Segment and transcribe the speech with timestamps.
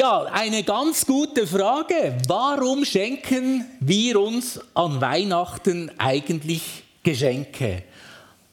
[0.00, 2.16] Ja, eine ganz gute Frage.
[2.26, 6.62] Warum schenken wir uns an Weihnachten eigentlich
[7.02, 7.82] Geschenke?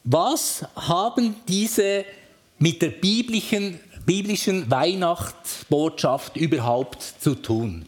[0.04, 2.04] Was haben diese
[2.58, 7.86] mit der biblischen, biblischen Weihnachtsbotschaft überhaupt zu tun?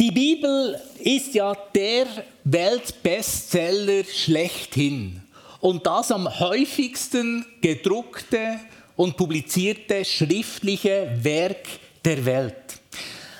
[0.00, 2.06] Die Bibel ist ja der
[2.42, 5.22] Weltbestseller schlechthin
[5.60, 8.58] und das am häufigsten gedruckte
[8.96, 11.66] und publizierte schriftliche Werk
[12.04, 12.80] der Welt.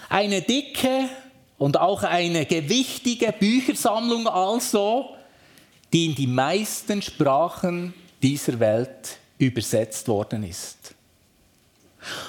[0.08, 1.08] Eine dicke
[1.58, 5.16] und auch eine gewichtige Büchersammlung also,
[5.92, 10.94] die in die meisten Sprachen dieser Welt übersetzt worden ist.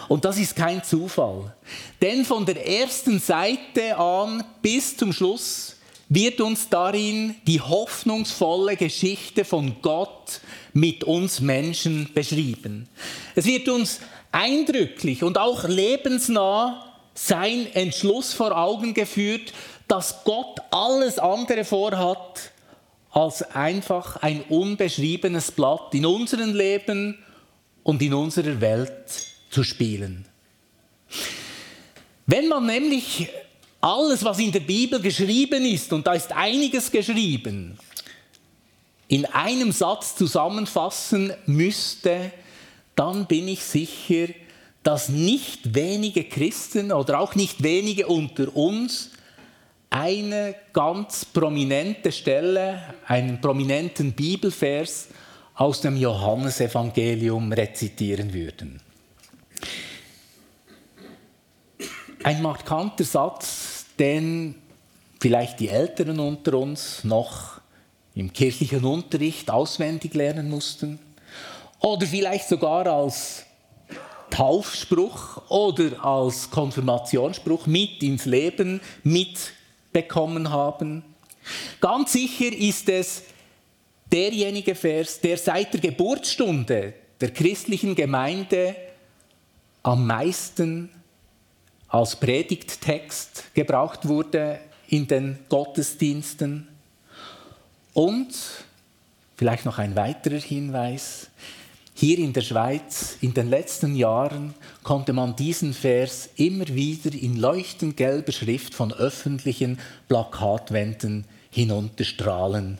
[0.08, 1.54] Und das ist kein Zufall,
[2.02, 5.77] denn von der ersten Seite an bis zum Schluss
[6.10, 10.42] wird uns darin die hoffnungsvolle Geschichte von Gott
[10.74, 12.88] mit uns Menschen beschrieben.
[13.36, 14.00] Es wird uns
[14.32, 16.84] eindrücklich und auch lebensnah
[17.14, 19.54] sein Entschluss vor Augen geführt,
[19.88, 22.52] dass Gott alles andere vorhat,
[23.12, 27.18] als einfach ein unbeschriebenes Blatt in unserem Leben
[27.84, 30.26] und in unserer Welt zu spielen.
[32.28, 33.30] Wenn man nämlich
[33.88, 37.78] alles, was in der Bibel geschrieben ist, und da ist einiges geschrieben,
[39.08, 42.32] in einem Satz zusammenfassen müsste,
[42.96, 44.28] dann bin ich sicher,
[44.84, 49.12] dass nicht wenige Christen oder auch nicht wenige unter uns
[49.90, 55.08] eine ganz prominente Stelle, einen prominenten Bibelvers
[55.56, 58.82] aus dem Johannesevangelium rezitieren würden.
[62.24, 63.67] Ein markanter Satz,
[64.00, 64.56] den
[65.20, 67.62] vielleicht die Älteren unter uns noch
[68.16, 71.00] im kirchlichen Unterricht auswendig lernen mussten
[71.80, 73.46] oder vielleicht sogar als
[74.30, 81.04] Taufspruch oder als Konfirmationsspruch mit ins Leben mitbekommen haben.
[81.80, 83.24] Ganz sicher ist es
[84.12, 88.76] derjenige Vers, der seit der Geburtsstunde der christlichen Gemeinde
[89.84, 90.90] am meisten
[91.88, 96.68] als Predigttext gebraucht wurde in den Gottesdiensten.
[97.94, 98.30] Und
[99.36, 101.30] vielleicht noch ein weiterer Hinweis.
[101.94, 104.54] Hier in der Schweiz in den letzten Jahren
[104.84, 112.78] konnte man diesen Vers immer wieder in leuchtend gelber Schrift von öffentlichen Plakatwänden hinunterstrahlen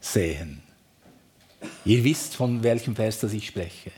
[0.00, 0.62] sehen.
[1.84, 3.90] Ihr wisst, von welchem Vers das ich spreche.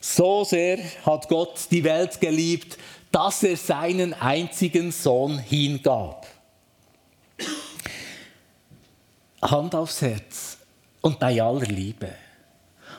[0.00, 2.78] So sehr hat Gott die Welt geliebt,
[3.10, 6.26] dass er seinen einzigen Sohn hingab.
[9.40, 10.58] Hand aufs Herz
[11.00, 12.08] und bei aller Liebe.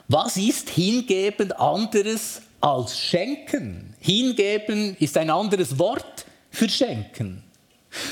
[0.08, 3.94] Was ist hingeben anderes als schenken?
[4.00, 7.44] Hingeben ist ein anderes Wort für schenken.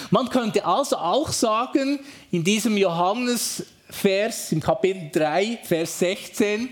[0.10, 2.00] Man könnte also auch sagen,
[2.32, 6.70] in diesem Johannes-Vers, im Kapitel 3, Vers 16,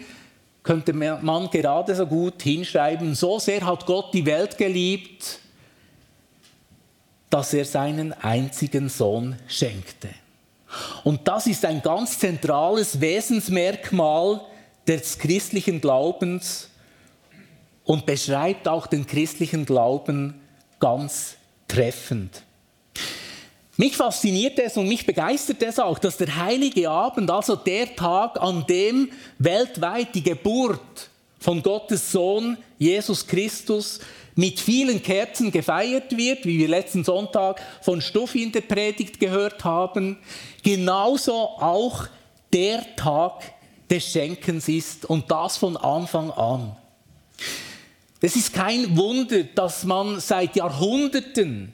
[0.66, 5.40] könnte man gerade so gut hinschreiben, so sehr hat Gott die Welt geliebt,
[7.30, 10.09] dass er seinen einzigen Sohn schenkte.
[11.03, 14.42] Und das ist ein ganz zentrales Wesensmerkmal
[14.88, 16.72] des christlichen Glaubens
[17.84, 20.42] und beschreibt auch den christlichen Glauben
[20.80, 21.36] ganz
[21.68, 22.42] treffend.
[23.78, 28.41] Mich fasziniert es und mich begeistert es auch, dass der heilige Abend, also der Tag,
[28.41, 31.09] an dem weltweit die Geburt
[31.40, 34.00] von Gottes Sohn Jesus Christus
[34.35, 39.66] mit vielen Kerzen gefeiert wird, wie wir letzten Sonntag von Stuffi in der Predigt gehört
[39.66, 40.18] haben,
[40.64, 42.08] genauso auch
[42.53, 43.41] der Tag
[43.90, 46.75] des Schenkens ist und das von Anfang an.
[48.22, 51.74] Es ist kein Wunder, dass man seit Jahrhunderten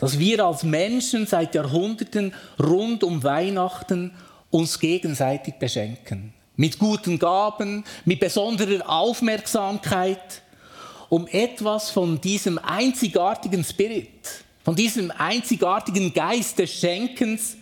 [0.00, 4.12] dass wir als Menschen seit Jahrhunderten rund um Weihnachten
[4.50, 6.32] uns gegenseitig beschenken.
[6.56, 10.42] Mit guten Gaben, mit besonderer Aufmerksamkeit,
[11.10, 17.56] um etwas von diesem einzigartigen Spirit, von diesem einzigartigen Geist des Schenkens,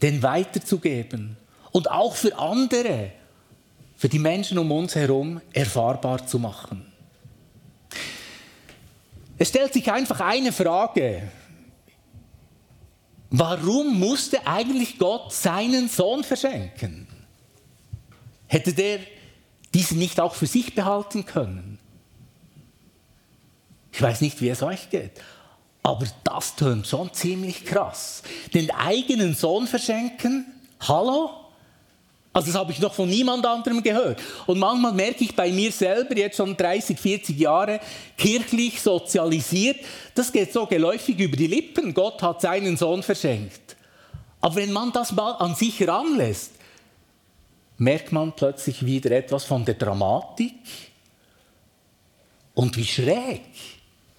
[0.00, 1.36] den weiterzugeben
[1.72, 3.10] und auch für andere,
[3.96, 6.87] für die Menschen um uns herum erfahrbar zu machen.
[9.38, 11.30] Es stellt sich einfach eine Frage.
[13.30, 17.06] Warum musste eigentlich Gott seinen Sohn verschenken?
[18.46, 19.00] Hätte der
[19.74, 21.78] diesen nicht auch für sich behalten können?
[23.92, 25.20] Ich weiß nicht, wie es euch geht,
[25.82, 28.22] aber das tönt schon ziemlich krass.
[28.54, 30.46] Den eigenen Sohn verschenken?
[30.80, 31.47] Hallo?
[32.32, 34.20] Also das habe ich noch von niemand anderem gehört.
[34.46, 37.80] Und manchmal merke ich bei mir selber, jetzt schon 30, 40 Jahre,
[38.16, 39.78] kirchlich sozialisiert,
[40.14, 41.94] das geht so geläufig über die Lippen.
[41.94, 43.76] Gott hat seinen Sohn verschenkt.
[44.40, 46.52] Aber wenn man das mal an sich ranlässt,
[47.78, 50.54] merkt man plötzlich wieder etwas von der Dramatik
[52.54, 53.42] und wie schräg,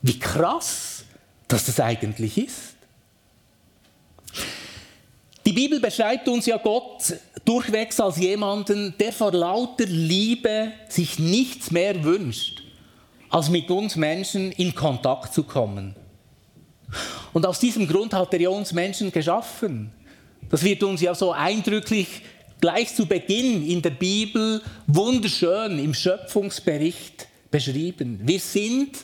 [0.01, 1.03] wie krass,
[1.47, 2.75] dass das eigentlich ist.
[5.49, 7.11] Die Bibel beschreibt uns ja Gott
[7.43, 12.61] durchwegs als jemanden, der vor lauter Liebe sich nichts mehr wünscht,
[13.31, 15.95] als mit uns Menschen in Kontakt zu kommen.
[17.33, 19.91] Und aus diesem Grund hat er ja uns Menschen geschaffen.
[20.51, 22.21] Das wird uns ja so eindrücklich
[22.61, 28.19] gleich zu Beginn in der Bibel wunderschön im Schöpfungsbericht beschrieben.
[28.21, 28.99] Wir sind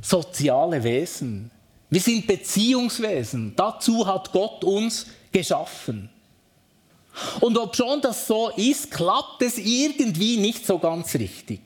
[0.00, 1.50] soziale Wesen.
[1.90, 3.52] Wir sind Beziehungswesen.
[3.56, 6.10] Dazu hat Gott uns geschaffen.
[7.40, 11.60] Und ob schon das so ist, klappt es irgendwie nicht so ganz richtig.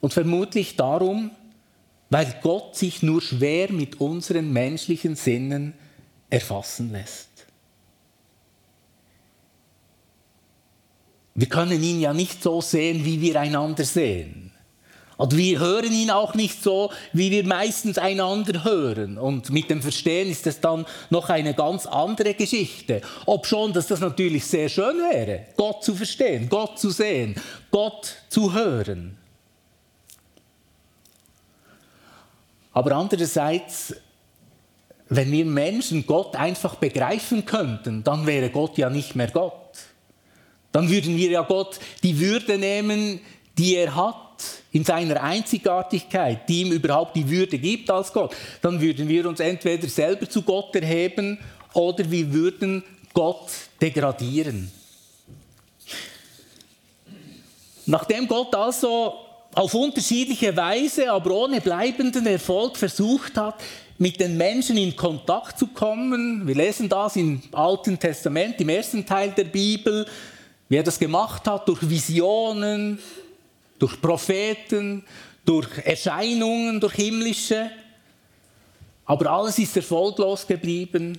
[0.00, 1.30] Und vermutlich darum,
[2.10, 5.74] weil Gott sich nur schwer mit unseren menschlichen Sinnen
[6.30, 7.28] erfassen lässt.
[11.34, 14.52] Wir können ihn ja nicht so sehen, wie wir einander sehen.
[15.16, 19.16] Und wir hören ihn auch nicht so, wie wir meistens einander hören.
[19.16, 23.00] Und mit dem Verstehen ist es dann noch eine ganz andere Geschichte.
[23.26, 27.36] Ob schon, dass das natürlich sehr schön wäre, Gott zu verstehen, Gott zu sehen,
[27.70, 29.16] Gott zu hören.
[32.72, 33.94] Aber andererseits,
[35.08, 39.54] wenn wir Menschen Gott einfach begreifen könnten, dann wäre Gott ja nicht mehr Gott.
[40.72, 43.20] Dann würden wir ja Gott die Würde nehmen,
[43.56, 44.23] die er hat
[44.72, 49.40] in seiner Einzigartigkeit, die ihm überhaupt die Würde gibt als Gott, dann würden wir uns
[49.40, 51.38] entweder selber zu Gott erheben
[51.72, 52.82] oder wir würden
[53.12, 53.50] Gott
[53.80, 54.70] degradieren.
[57.86, 59.14] Nachdem Gott also
[59.54, 63.62] auf unterschiedliche Weise, aber ohne bleibenden Erfolg versucht hat,
[63.98, 69.06] mit den Menschen in Kontakt zu kommen, wir lesen das im Alten Testament, im ersten
[69.06, 70.06] Teil der Bibel,
[70.68, 72.98] wie er das gemacht hat, durch Visionen,
[73.84, 75.04] durch Propheten,
[75.44, 77.70] durch Erscheinungen, durch himmlische.
[79.04, 81.18] Aber alles ist erfolglos geblieben.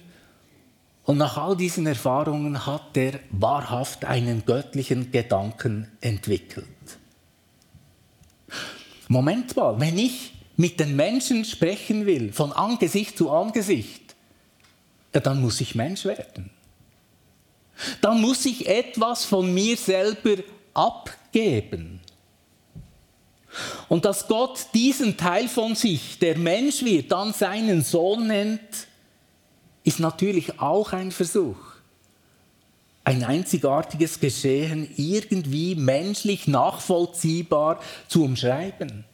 [1.03, 6.65] Und nach all diesen Erfahrungen hat er wahrhaft einen göttlichen Gedanken entwickelt.
[9.09, 14.15] Moment mal, wenn ich mit den Menschen sprechen will, von Angesicht zu Angesicht,
[15.13, 16.49] ja, dann muss ich Mensch werden.
[18.01, 20.37] Dann muss ich etwas von mir selber
[20.73, 21.94] abgeben.
[23.87, 28.87] Und dass Gott diesen Teil von sich, der Mensch wird, dann seinen Sohn nennt,
[29.83, 31.57] ist natürlich auch ein Versuch,
[33.03, 39.05] ein einzigartiges Geschehen irgendwie menschlich nachvollziehbar zu umschreiben.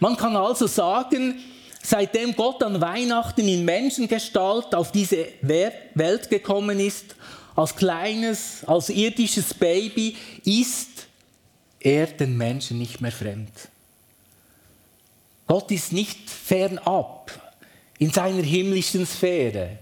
[0.00, 1.40] Man kann also sagen,
[1.82, 7.16] seitdem Gott an Weihnachten in Menschengestalt auf diese Welt gekommen ist,
[7.56, 10.97] als kleines, als irdisches Baby, ist
[11.80, 13.52] er den Menschen nicht mehr fremd.
[15.46, 17.30] Gott ist nicht fernab
[17.98, 19.78] in seiner himmlischen Sphäre,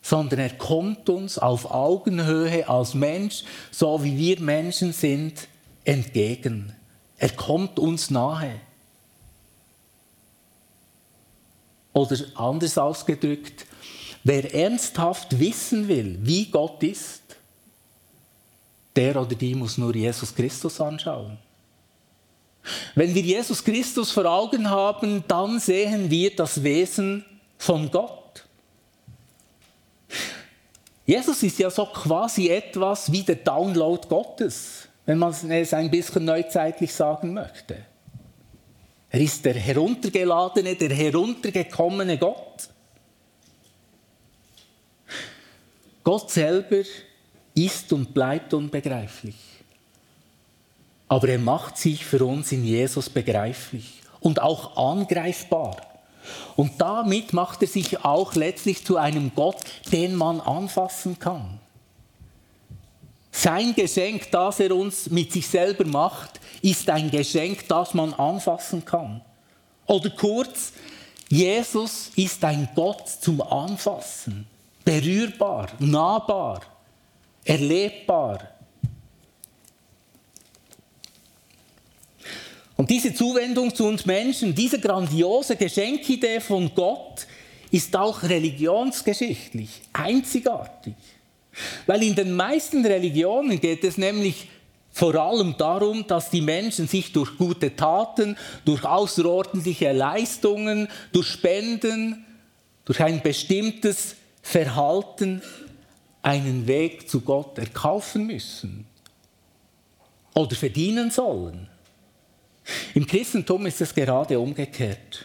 [0.00, 3.42] sondern er kommt uns auf Augenhöhe als Mensch,
[3.72, 5.48] so wie wir Menschen sind,
[5.84, 6.72] entgegen.
[7.18, 8.60] Er kommt uns nahe.
[11.92, 13.66] Oder anders ausgedrückt,
[14.22, 17.22] wer ernsthaft wissen will, wie Gott ist,
[18.96, 21.38] der oder die muss nur Jesus Christus anschauen.
[22.94, 27.24] Wenn wir Jesus Christus vor Augen haben, dann sehen wir das Wesen
[27.58, 28.44] von Gott.
[31.04, 36.24] Jesus ist ja so quasi etwas wie der Download Gottes, wenn man es ein bisschen
[36.24, 37.76] neuzeitlich sagen möchte.
[39.10, 42.68] Er ist der heruntergeladene, der heruntergekommene Gott.
[46.02, 46.82] Gott selber
[47.56, 49.34] ist und bleibt unbegreiflich.
[51.08, 55.76] Aber er macht sich für uns in Jesus begreiflich und auch angreifbar.
[56.56, 59.58] Und damit macht er sich auch letztlich zu einem Gott,
[59.92, 61.58] den man anfassen kann.
[63.30, 68.84] Sein Geschenk, das er uns mit sich selber macht, ist ein Geschenk, das man anfassen
[68.84, 69.20] kann.
[69.86, 70.72] Oder kurz,
[71.28, 74.46] Jesus ist ein Gott zum Anfassen,
[74.84, 76.60] berührbar, nahbar
[77.46, 78.50] erlebbar.
[82.76, 87.26] Und diese Zuwendung zu uns Menschen, diese grandiose Geschenkidee von Gott,
[87.70, 90.94] ist auch religionsgeschichtlich einzigartig.
[91.86, 94.48] Weil in den meisten Religionen geht es nämlich
[94.92, 102.24] vor allem darum, dass die Menschen sich durch gute Taten, durch außerordentliche Leistungen, durch Spenden,
[102.84, 105.42] durch ein bestimmtes Verhalten
[106.26, 108.84] einen Weg zu Gott erkaufen müssen
[110.34, 111.68] oder verdienen sollen.
[112.94, 115.24] Im Christentum ist es gerade umgekehrt.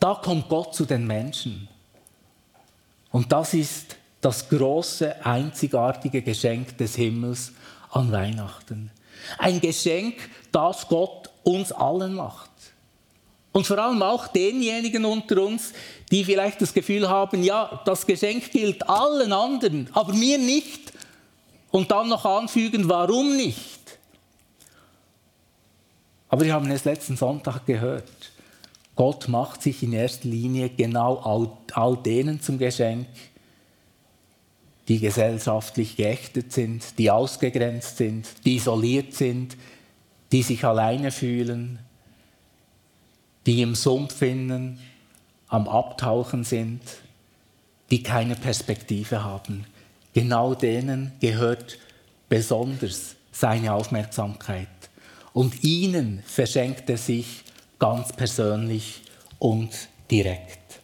[0.00, 1.68] Da kommt Gott zu den Menschen.
[3.10, 7.52] Und das ist das große, einzigartige Geschenk des Himmels
[7.90, 8.90] an Weihnachten.
[9.36, 12.50] Ein Geschenk, das Gott uns allen macht.
[13.54, 15.72] Und vor allem auch denjenigen unter uns,
[16.10, 20.92] die vielleicht das Gefühl haben, ja, das Geschenk gilt allen anderen, aber mir nicht.
[21.70, 23.80] Und dann noch anfügen, warum nicht?
[26.28, 28.10] Aber wir haben es letzten Sonntag gehört.
[28.96, 33.06] Gott macht sich in erster Linie genau all, all denen zum Geschenk,
[34.88, 39.56] die gesellschaftlich geächtet sind, die ausgegrenzt sind, die isoliert sind,
[40.32, 41.78] die sich alleine fühlen,
[43.46, 44.80] die im Sumpf finden,
[45.48, 46.80] am Abtauchen sind,
[47.90, 49.66] die keine Perspektive haben.
[50.14, 51.78] Genau denen gehört
[52.28, 54.68] besonders seine Aufmerksamkeit.
[55.32, 57.42] Und ihnen verschenkt er sich
[57.78, 59.02] ganz persönlich
[59.38, 59.70] und
[60.10, 60.80] direkt.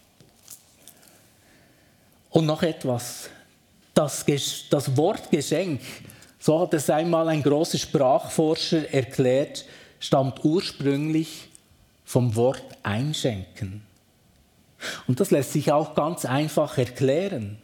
[2.30, 3.30] Und noch etwas.
[3.94, 4.24] Das,
[4.70, 5.80] das Wort Geschenk,
[6.38, 9.64] so hat es einmal ein großer Sprachforscher erklärt,
[9.98, 11.49] stammt ursprünglich
[12.10, 13.82] vom Wort einschenken.
[15.06, 17.56] Und das lässt sich auch ganz einfach erklären.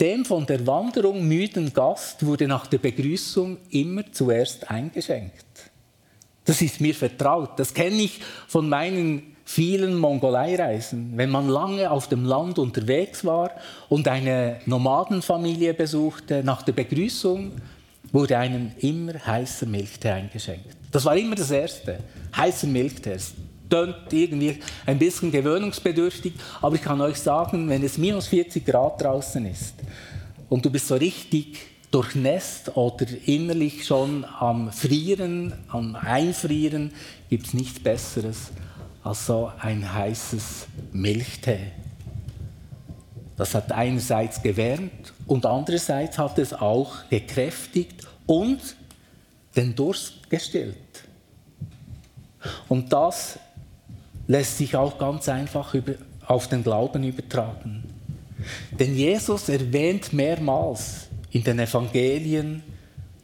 [0.00, 5.46] Dem von der Wanderung müden Gast wurde nach der Begrüßung immer zuerst eingeschenkt.
[6.46, 7.60] Das ist mir vertraut.
[7.60, 11.12] Das kenne ich von meinen vielen Mongoleireisen.
[11.14, 13.52] Wenn man lange auf dem Land unterwegs war
[13.88, 17.52] und eine Nomadenfamilie besuchte, nach der Begrüßung
[18.12, 20.76] wurde einem immer heißer Milchtee eingeschenkt.
[20.90, 21.98] Das war immer das Erste.
[22.36, 23.16] Heißer Milchtee
[23.68, 29.02] tönt irgendwie ein bisschen gewöhnungsbedürftig, aber ich kann euch sagen, wenn es minus 40 Grad
[29.02, 29.74] draußen ist
[30.48, 31.58] und du bist so richtig
[31.90, 36.92] durchnässt oder innerlich schon am Frieren, am Einfrieren,
[37.28, 38.50] gibt es nichts Besseres
[39.02, 41.72] als so ein heißes Milchtee.
[43.38, 48.60] Das hat einerseits gewärmt und andererseits hat es auch gekräftigt und
[49.56, 50.74] den Durst gestillt.
[52.68, 53.38] Und das
[54.26, 55.94] lässt sich auch ganz einfach über,
[56.26, 57.84] auf den Glauben übertragen.
[58.72, 62.62] Denn Jesus erwähnt mehrmals in den Evangelien,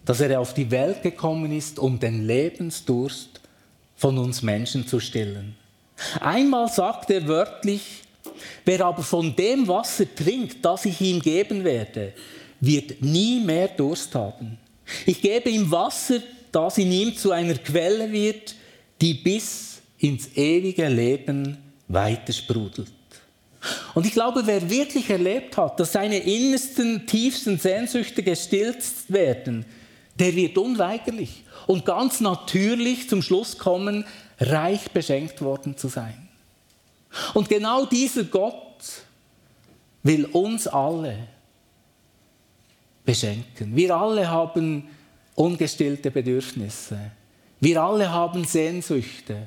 [0.04, 3.40] dass er auf die Welt gekommen ist, um den Lebensdurst
[3.96, 5.56] von uns Menschen zu stillen.
[6.20, 8.03] Einmal sagt er wörtlich,
[8.64, 12.12] wer aber von dem Wasser trinkt, das ich ihm geben werde,
[12.60, 14.58] wird nie mehr Durst haben.
[15.06, 16.20] Ich gebe ihm Wasser,
[16.52, 18.54] das in ihm zu einer Quelle wird,
[19.00, 22.92] die bis ins ewige Leben weitersprudelt.
[23.94, 29.64] Und ich glaube, wer wirklich erlebt hat, dass seine innersten, tiefsten Sehnsüchte gestillt werden,
[30.18, 34.04] der wird unweigerlich und ganz natürlich zum Schluss kommen,
[34.38, 36.23] reich beschenkt worden zu sein.
[37.34, 39.02] Und genau dieser Gott
[40.02, 41.28] will uns alle
[43.04, 43.74] beschenken.
[43.74, 44.88] Wir alle haben
[45.34, 47.12] ungestillte Bedürfnisse.
[47.60, 49.46] Wir alle haben Sehnsüchte.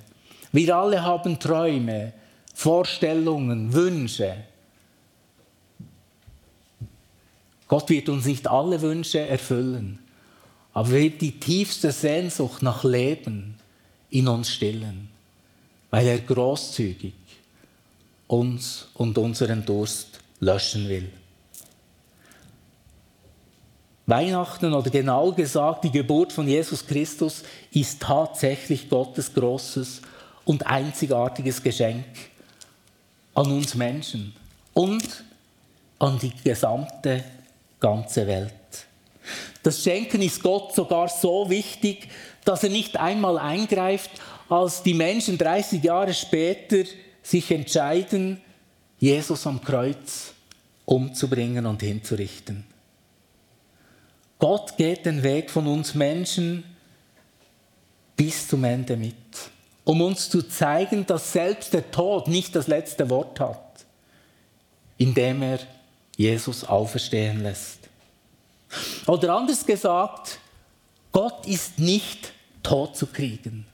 [0.52, 2.14] Wir alle haben Träume,
[2.54, 4.36] Vorstellungen, Wünsche.
[7.68, 10.00] Gott wird uns nicht alle Wünsche erfüllen,
[10.74, 13.56] aber wird die tiefste Sehnsucht nach Leben
[14.10, 15.10] in uns stillen,
[15.90, 17.14] weil er großzügig
[18.28, 21.10] uns und unseren Durst löschen will.
[24.06, 30.02] Weihnachten oder genau gesagt die Geburt von Jesus Christus ist tatsächlich Gottes großes
[30.46, 32.06] und einzigartiges Geschenk
[33.34, 34.34] an uns Menschen
[34.74, 35.24] und
[36.00, 37.24] an die gesamte
[37.80, 38.54] ganze Welt.
[39.62, 42.08] Das Schenken ist Gott sogar so wichtig,
[42.46, 44.12] dass er nicht einmal eingreift,
[44.48, 46.90] als die Menschen 30 Jahre später
[47.30, 48.42] sich entscheiden,
[49.00, 50.34] Jesus am Kreuz
[50.86, 52.64] umzubringen und hinzurichten.
[54.40, 56.64] Gott geht den Weg von uns Menschen
[58.16, 59.16] bis zum Ende mit
[59.88, 63.86] um uns zu zeigen, dass selbst der Tod nicht das letzte Wort hat,
[64.98, 65.60] indem er
[66.18, 67.80] Jesus auferstehen lässt.
[69.06, 70.40] Oder anders gesagt,
[71.14, 73.66] Gott ist nicht tot zu kriegen.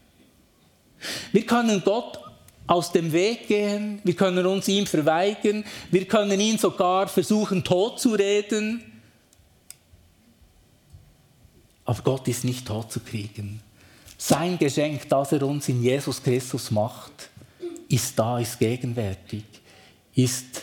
[1.32, 2.20] Wir können Gott
[2.66, 8.00] aus dem Weg gehen, wir können uns ihm verweigern, wir können ihn sogar versuchen tot
[8.00, 8.84] zu reden,
[11.86, 13.62] Aber Gott ist nicht tot zu kriegen.
[14.18, 17.30] Sein Geschenk, das er uns in Jesus Christus macht,
[17.90, 19.44] ist da, ist gegenwärtig,
[20.16, 20.62] ist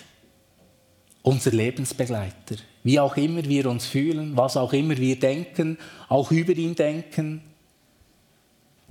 [1.22, 2.56] unser Lebensbegleiter.
[2.82, 5.76] Wie auch immer wir uns fühlen, was auch immer wir denken,
[6.08, 7.42] auch über ihn denken,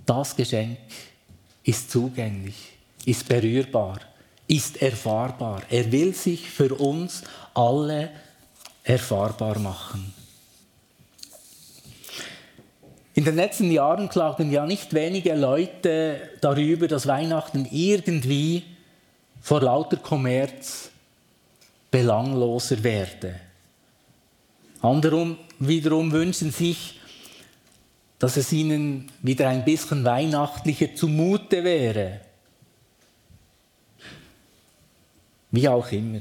[0.06, 0.78] das Geschenk
[1.64, 2.56] ist zugänglich,
[3.06, 4.00] ist berührbar,
[4.48, 5.62] ist erfahrbar.
[5.70, 8.10] Er will sich für uns alle
[8.84, 10.14] erfahrbar machen.
[13.14, 18.64] In den letzten Jahren klagen ja nicht wenige Leute darüber, dass Weihnachten irgendwie
[19.42, 20.90] vor lauter Kommerz
[21.92, 23.36] belangloser werde.
[24.82, 27.00] Andere wiederum wünschen sich,
[28.20, 32.22] dass es ihnen wieder ein bisschen weihnachtlicher zumute wäre.
[35.52, 36.20] Wie auch immer.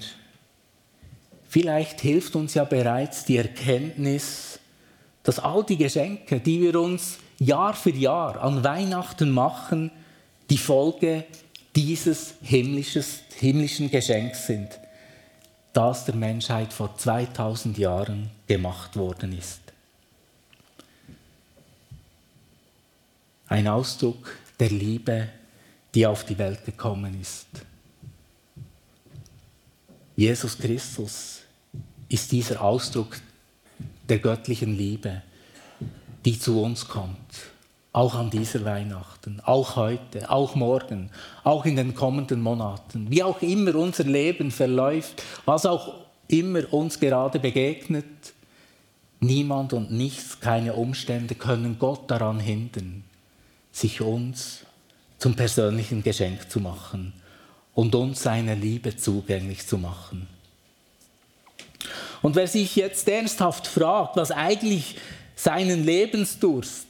[1.49, 4.59] Vielleicht hilft uns ja bereits die Erkenntnis,
[5.23, 9.91] dass all die Geschenke, die wir uns Jahr für Jahr an Weihnachten machen,
[10.51, 11.25] die Folge
[11.75, 14.79] dieses himmlischen Geschenks sind
[15.79, 19.61] das der Menschheit vor 2000 Jahren gemacht worden ist.
[23.47, 25.29] Ein Ausdruck der Liebe,
[25.95, 27.47] die auf die Welt gekommen ist.
[30.19, 31.43] Jesus Christus
[32.09, 33.21] ist dieser Ausdruck
[34.09, 35.23] der göttlichen Liebe,
[36.25, 37.17] die zu uns kommt
[37.93, 41.11] auch an dieser Weihnachten, auch heute, auch morgen,
[41.45, 45.95] auch in den kommenden Monaten, wie auch immer unser Leben verläuft, was auch
[46.27, 48.35] immer uns gerade begegnet,
[49.21, 53.05] niemand und nichts, keine Umstände können Gott daran hindern,
[53.71, 54.65] sich uns
[55.19, 57.13] zum persönlichen Geschenk zu machen
[57.79, 60.27] und uns seine Liebe zugänglich zu machen.
[62.23, 64.97] Und wer sich jetzt ernsthaft fragt, was eigentlich
[65.37, 66.89] seinen Lebensdurst,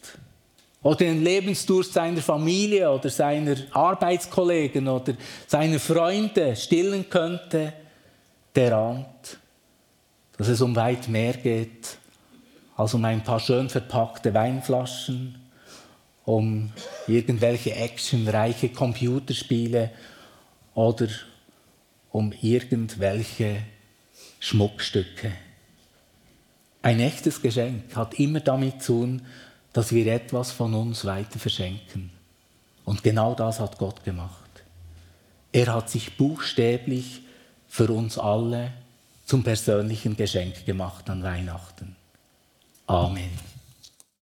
[0.83, 5.13] oder den Lebensdurst seiner Familie oder seiner Arbeitskollegen oder
[5.47, 7.75] seiner Freunde stillen könnte,
[8.55, 9.37] der ahnt,
[10.39, 11.99] dass es um weit mehr geht
[12.79, 15.35] als um ein paar schön verpackte Weinflaschen,
[16.25, 16.73] um
[17.07, 19.91] irgendwelche actionreiche Computerspiele
[20.79, 21.09] oder
[22.13, 23.65] um irgendwelche
[24.39, 25.33] Schmuckstücke.
[26.83, 29.23] Ein echtes Geschenk hat immer damit zu tun,
[29.73, 32.13] dass wir etwas von uns weiter verschenken.
[32.85, 34.63] Und genau das hat Gott gemacht.
[35.51, 37.23] Er hat sich buchstäblich
[37.67, 38.73] für uns alle
[39.27, 41.97] zum persönlichen Geschenk gemacht an Weihnachten.
[42.87, 43.48] Amen.